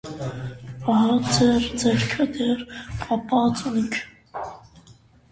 Ահա, 0.93 1.17
ձեր 1.33 1.67
ձեռքը 1.81 2.25
դեռ 2.37 2.63
կապած 3.01 3.61
ունիք: 3.73 3.99